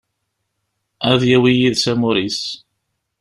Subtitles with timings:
[1.11, 2.41] Ad yawi yid-s amur-is.